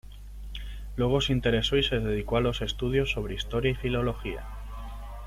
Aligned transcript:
Luego 0.95 1.21
se 1.21 1.31
interesó 1.31 1.77
y 1.77 1.83
se 1.83 1.99
dedicó 1.99 2.37
a 2.37 2.41
los 2.41 2.63
estudios 2.63 3.11
sobre 3.11 3.35
historia 3.35 3.69
y 3.69 3.75
filología. 3.75 4.43